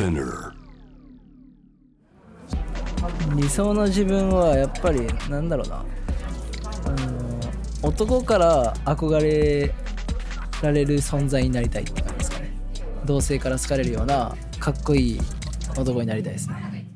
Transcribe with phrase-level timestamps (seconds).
[0.00, 0.52] Spinner.
[3.36, 5.84] 理想の自分はやっぱりなんだろうな。
[6.86, 7.40] あの
[7.82, 9.74] 男から憧れ
[10.62, 12.50] られる存在になりたいって感じですかね。
[13.04, 15.20] 同性から好かれるようなかっこいい
[15.76, 16.86] 男になりたいですね。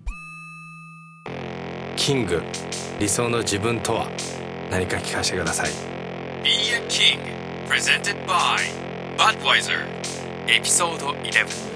[1.97, 2.41] キング
[2.99, 4.09] 理想の自分とは
[4.71, 5.69] 何か聞かせてください。
[6.43, 7.19] Be a King
[7.69, 8.57] Presented by
[9.19, 9.85] Budweiser
[10.47, 11.74] エピソード11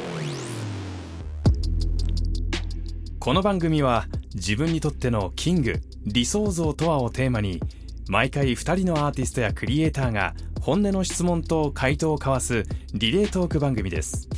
[3.21, 7.61] この番組は自分にとってのキング理想像とはをテーマに
[8.09, 12.63] 毎回2人のアーティストやクリエイターが本音の質問と回答を交わす
[12.95, 14.29] リレートーク番組です。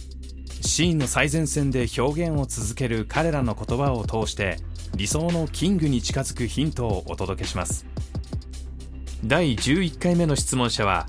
[0.63, 4.57] シーンの最前線で表現を続ける彼らの言葉を通して
[4.95, 7.85] 理想のキングに近づくヒントをお届けします。
[9.25, 11.07] 第11回目の質問者は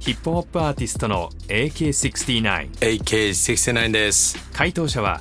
[0.00, 4.36] ヒップホップアーティストの AK69 AK69 です。
[4.52, 5.20] 回答者は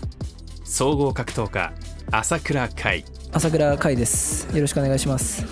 [0.64, 1.72] 総合格闘家
[2.16, 3.04] 朝倉海。
[3.32, 4.46] 朝倉海です。
[4.56, 5.44] よろしくお願いします。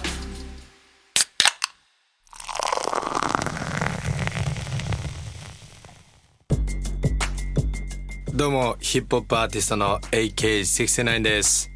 [8.36, 11.72] どうもヒップホップアーティストの AK69 です、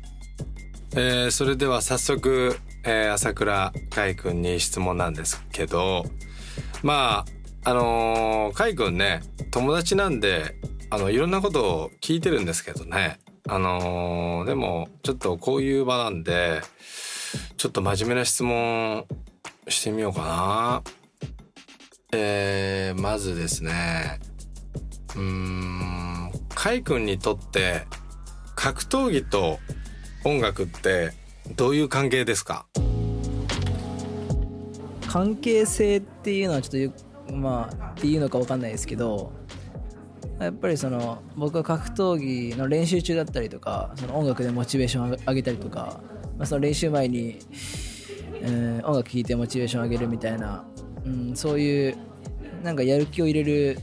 [0.95, 6.05] えー、それでは早速、えー、朝倉海くんに質問なんですけど
[6.81, 7.25] ま
[7.63, 10.55] ああのー、海くんね友達なんで
[10.89, 16.61] あのいろんなことを聞いてるんですけどねあのー、でもちょっとこういう場なんで
[17.57, 19.05] ちょっと真面目な質問
[19.67, 20.83] してみようかな。
[22.11, 24.19] えー、まずですね。
[25.15, 27.85] うーんカイ君にとって
[28.55, 29.59] 格闘技と
[30.23, 31.11] 音楽って
[31.55, 32.65] どういう関係ですか？
[35.07, 36.93] 関係性っていうのはちょっ
[37.27, 39.31] とまあっていうのか分かんないですけど
[40.39, 46.01] やっぱりその僕は格闘技の練習中だったりとかその音楽でモチベーション上げたりとか、
[46.37, 47.39] まあ、その練習前に、
[48.41, 50.65] えー音楽聴いてモチベーション上げるみたいな、
[51.05, 51.97] うん、そういう
[52.63, 53.79] なんかやる気を入れる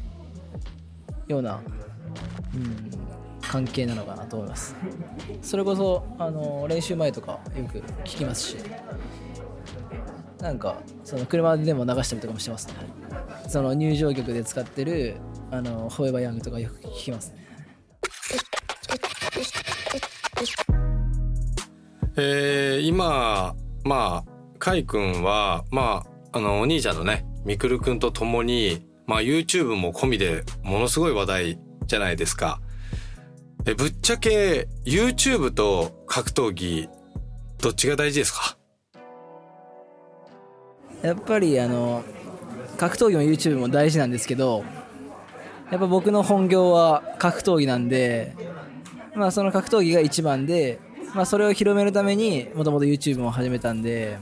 [1.26, 1.60] ような、
[2.54, 2.90] うん、
[3.40, 4.76] 関係なのかなと思います。
[5.40, 8.56] それこそあの練習前とかよく聞きますし
[10.40, 12.74] なんかその車でも流したりとかもしてますね。
[13.48, 15.16] その入場曲で使ってる
[15.52, 17.46] あのフォーエバーヤングとかよく聞きますね。
[22.16, 23.54] えー、今
[23.84, 32.62] まあカイ君はまああのお兄ちゃんのねみくるくんと共にまあ YouTube も込みでものすごい話題じゃないですか。
[33.66, 36.88] えぶっちゃけ YouTube と格闘技
[37.60, 38.56] どっちが大事ですか？
[41.02, 42.02] やっぱりあの
[42.78, 44.64] 格闘技も YouTube も大事なんですけど
[45.72, 48.36] やっぱ僕の本業は格闘技なんで
[49.16, 50.78] まあその格闘技が一番で、
[51.14, 54.18] まあ、それを広めるためにもともと YouTube も始めたんで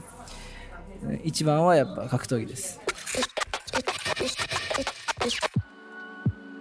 [1.25, 2.79] 一番はやっぱ格闘技です。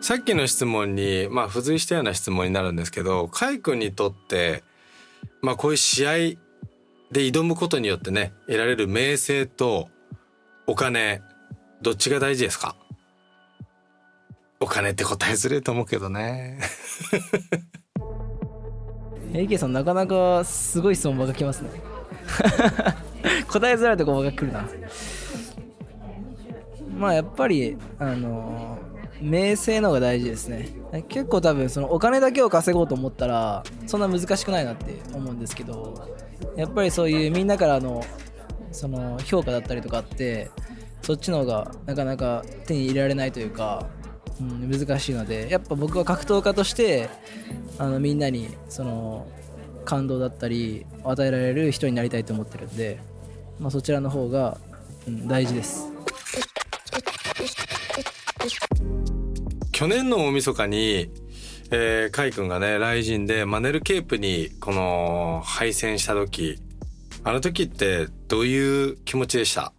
[0.00, 4.64] さっきの質問にまあ付随したような質問になるんですけどカイ君にとって
[5.40, 6.12] まあこういう試合
[7.12, 9.88] で挑むことによってね得られる名声と
[10.66, 11.22] お金
[11.80, 12.74] どっちが大事ですか？
[14.62, 16.58] お金って答えづれえと思うけどね。
[19.32, 21.70] AK さんなかなかすごい質問ばっか来ますね。
[23.48, 24.68] 答えづらいとこばっか来るな。
[26.94, 28.76] まあやっぱりあの
[29.22, 30.68] 名声の方が大事ですね。
[31.08, 36.06] 結構多分そのお金だけを稼ごうと思ったらそんな難しくないなって思うんですけど
[36.56, 38.04] やっぱりそういうみんなからの
[38.72, 40.50] その評価だったりとかって
[41.00, 43.88] そっちの方がなかなか手に入れられないというか、
[44.40, 47.08] うん、難しいのでやっぱ僕は格闘家として
[47.78, 49.26] あのみんなにその
[49.84, 53.00] 感動だったり与えられる人になりたいと思ってるんで、
[53.58, 54.58] まあ、そちらの方が、
[55.06, 55.90] うん、大事です。
[59.72, 61.10] 去年の大晦日に
[61.72, 66.58] えー、カイ君がね、ライジンでマネルケープにこの敗戦した時、
[67.22, 69.72] あの時ってどういう気持ちでした？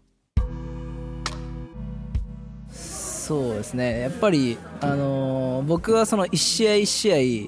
[3.31, 4.01] そうですね。
[4.01, 7.48] やっぱり、あのー僕はその1試合1試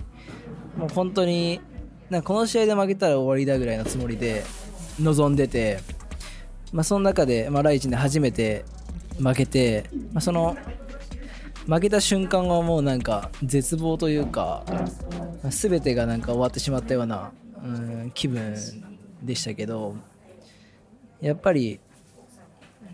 [0.77, 1.59] 合もう本当に
[2.09, 4.45] なんかこの試合で負けたら終わりだぐらいのつもりで
[4.97, 5.79] 臨んでて、
[6.71, 8.63] まあ、その中で、まあ、ライジンで初めて
[9.17, 10.55] 負けて、まあ、その
[11.67, 14.63] 負けた瞬間はもうなんか絶望というか、
[15.43, 18.55] ま、全てがなんか終わってしまったような、うん、気分
[19.21, 19.97] でしたけど
[21.19, 21.81] やっぱり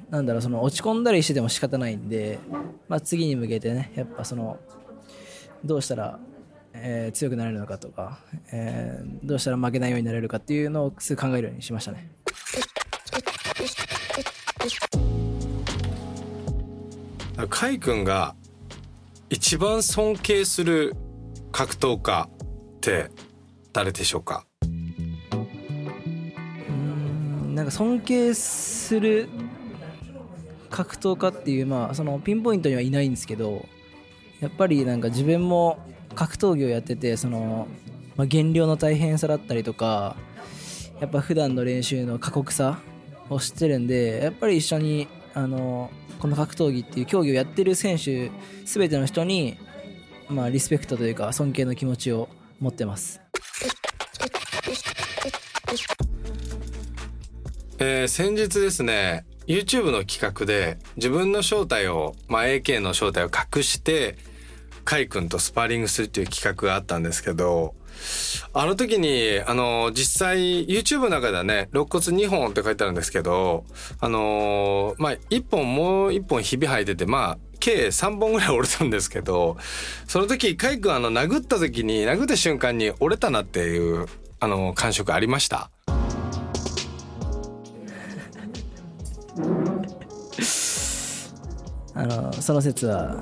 [0.09, 2.39] なんだろうその落ち込んだりしてても仕方ないんで、
[2.87, 4.57] まあ、次に向けてねやっぱその
[5.63, 6.19] どうしたら
[6.73, 8.19] えー強くなれるのかとか、
[8.51, 12.09] えーどうしたら負けないようになれるかっていうのをすぐ考えるようにしましたね。
[17.49, 18.35] カイ君が
[19.29, 20.95] 一番尊敬する
[21.51, 22.29] 格闘家
[22.77, 23.09] って
[23.73, 24.45] 誰でしょうか？
[24.63, 24.65] う
[26.73, 29.29] んなんか尊敬する
[30.69, 33.67] 格闘家っていうまあそのピンポイントにはいないんですけど
[34.39, 35.79] やっぱりなんか自分も
[36.15, 37.67] 格闘技をやっててその、
[38.15, 40.15] まあ、減量の大変さだったりとか
[40.99, 42.79] やっぱ普段の練習の過酷さ
[43.29, 48.31] を知ってるんでやっぱり一緒にあのこの格闘技っていう競技をやってる選手
[48.65, 49.57] 全ての人に
[50.29, 52.29] まあリスペクトというか尊敬の気持ちを
[52.59, 53.21] 持ってます。
[57.81, 64.15] えー先日ですね YouTube の企画で自分の正体を、まあ、AK の正体を隠して
[64.85, 67.73] カイ君とスパーリングするっていう企画があったんですけど
[68.53, 73.65] あの時にあの実際 YouTube の中ではね肋骨2本って書いてあるんですけど
[73.99, 79.57] あのまあ1本もう1本ひび入っててまあ計3本ぐらい折れたんですけど
[80.07, 84.05] その時カイ君あの殴った時に殴った瞬間に折れたなっていう
[84.39, 85.71] あの感触ありました？
[91.99, 93.19] あのその説は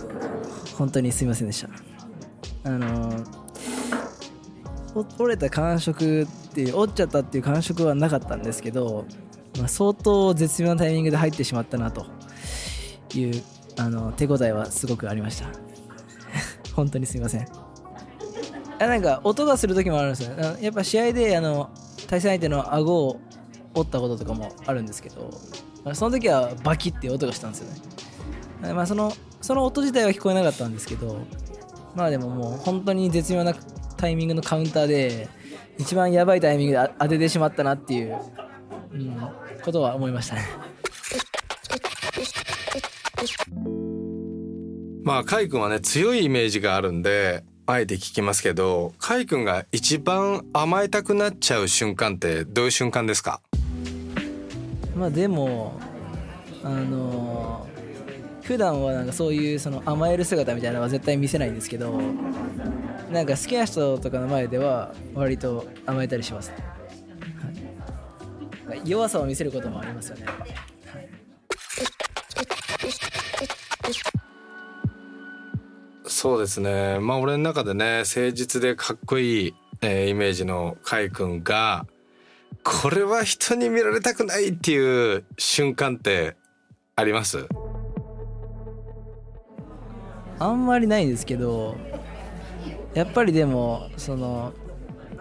[0.78, 1.70] 本当にすいませんでした。
[2.64, 3.12] あの
[5.18, 9.06] 折れた感触っていう折っちゃったっていう感触はなかったんですけど、
[9.58, 12.06] まあ、相当絶妙なタイミングで入ってしまったなと
[13.16, 13.44] いう
[13.80, 15.48] あの手応えはすごくありました。
[16.76, 17.48] 本当にすいません。
[18.80, 20.36] あなんか音がする時もあるんですよ。
[20.62, 21.72] やっぱ試合であの
[22.08, 23.20] 対戦相手の顎を
[23.74, 25.32] 折ったこととかもあるんですけど
[25.94, 27.97] その時はバキって音がしたんですよね。
[28.62, 31.20] まあそのその音自体は聞こえなかったんですけど
[31.96, 33.54] まあでももう本当に絶妙な
[33.98, 35.30] タイミングのカウンターで
[35.78, 38.18] 一番やばいタイミングであ当ててしまったなっていう、
[38.94, 39.18] うん、
[39.64, 40.42] ことは思いましたね。
[45.04, 53.40] まあ、カイ君はね、強いイメージがあるんで、あえて聞きますけど、カイ君が一番甘えたくなっちゃう瞬間ってどういう瞬間ですか？
[54.96, 55.80] まあでも
[56.64, 57.67] あのー
[58.48, 62.00] 普段はなんかそういうその甘える姿みたいなのは絶対見せないんですけど
[63.12, 66.54] なんか好きな人とかの前では割と甘えたりします、
[68.66, 70.26] はい、弱さを見せることもありますよね。
[70.26, 70.46] やっぱ
[76.10, 77.00] そうですね。
[77.00, 81.86] まあ、俺の中でね、誠実でかっこいい、えーイメージのカイ君が、
[82.64, 86.36] これは人に見られたくないっていう瞬間って
[86.96, 87.48] あります？
[90.40, 91.78] あんまりないんですけど
[92.94, 94.54] やっぱりでもその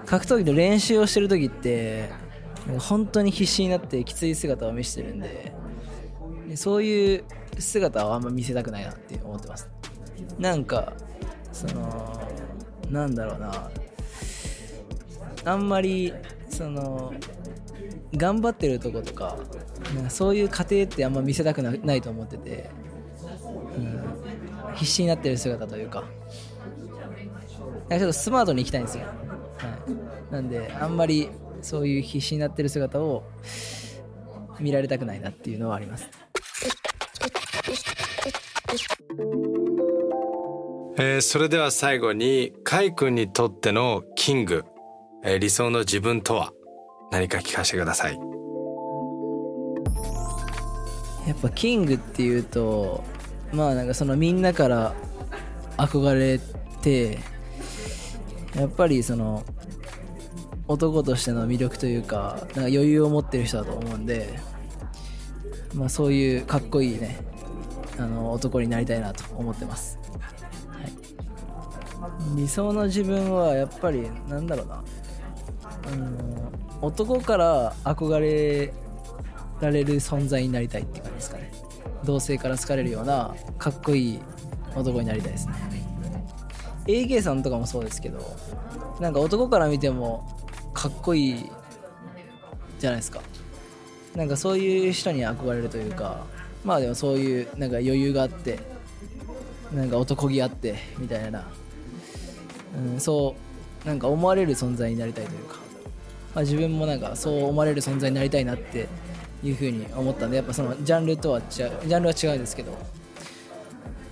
[0.05, 2.11] 格闘技の練習をしてる時って
[2.79, 5.53] 本当に必死になってきつい姿を見せてるんで
[6.55, 7.25] そういう
[7.59, 9.69] 姿をあんま見せたくないなって思ってます。
[10.39, 10.93] なんか
[11.53, 12.21] その
[12.91, 13.71] なんだろうな。
[15.45, 16.13] あんまり
[16.49, 17.15] その
[18.17, 19.37] 頑張ってるとことか
[20.05, 22.71] かそういう過程ってあんま見せたくないと思ってて、
[24.77, 26.05] 必死になってる姿というか。
[27.89, 29.11] なんかちょっとスマートに行きたいんですよ、は
[30.31, 31.31] い、なんであんまり
[31.63, 33.23] そういう必死になってる姿を
[34.59, 36.11] 見られたくないなっていうのはあります。
[40.99, 44.65] えーそれでは最後に、カイ君にとってのキング、
[45.23, 46.53] えー理想の自分とは？
[47.13, 48.19] 何か聞かせてください。
[51.29, 53.05] やっぱキングっていうと
[53.57, 54.95] まあなんかそのみんなから
[55.79, 56.39] 憧れ
[56.83, 57.19] て
[58.55, 59.45] やっぱりその
[60.69, 64.39] 男としての魅力というかなんか余裕を持ってる人だと思うんで
[65.75, 67.19] まあそういうかっこいいね
[67.99, 69.99] あの男になりたいなと思ってます、
[70.69, 70.87] は
[72.37, 74.85] い、理想の自分はやっぱりなんだろうな。
[75.87, 78.73] あの男から憧れ
[79.61, 81.06] られる存在になりたいって感じですか。
[81.06, 81.06] ね
[82.07, 84.21] 同性から好かれるようなかっこいい
[84.75, 85.55] 男になりたいですね。
[86.87, 88.21] AK さんとかもそうですけど
[89.01, 90.25] なんか男から見ても
[90.73, 91.51] かっこいい
[92.79, 93.21] じゃないですか。
[94.15, 96.25] なんかそういう人に憧れるというか
[96.65, 98.59] まあでもそういうなんか余裕があって
[99.75, 101.47] なんか男気あってみたいな、
[102.95, 103.35] うん、そ
[103.85, 105.57] うなんか思われる存在になりたいというか、
[106.35, 108.89] まあ、自分もなんかそう思われる存在になりたいなって
[109.47, 112.73] いうふうに思ったんでやっぱそのジャンルとは違うジャンルは違うんですけど、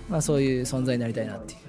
[0.09, 1.59] まあ、そういう存在になりたいなっていう。